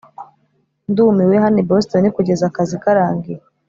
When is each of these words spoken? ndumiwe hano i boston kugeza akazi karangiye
ndumiwe 0.89 1.35
hano 1.43 1.57
i 1.63 1.67
boston 1.69 2.05
kugeza 2.15 2.43
akazi 2.47 2.75
karangiye 2.83 3.39